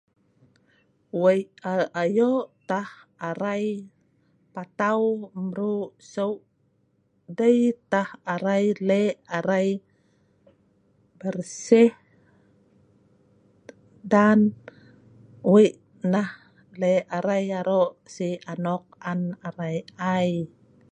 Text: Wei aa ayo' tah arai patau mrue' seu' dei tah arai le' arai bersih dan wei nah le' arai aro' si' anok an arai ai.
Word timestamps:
Wei 1.21 1.39
aa 1.71 1.83
ayo' 2.03 2.43
tah 2.69 2.89
arai 3.29 3.65
patau 4.53 5.03
mrue' 5.47 5.93
seu' 6.13 6.41
dei 7.39 7.59
tah 7.91 8.09
arai 8.33 8.65
le' 8.87 9.19
arai 9.37 9.67
bersih 11.19 11.91
dan 14.11 14.39
wei 15.51 15.69
nah 16.13 16.31
le' 16.81 17.05
arai 17.17 17.43
aro' 17.59 17.89
si' 18.13 18.35
anok 18.53 18.83
an 19.11 19.19
arai 19.47 19.77
ai. 20.15 20.31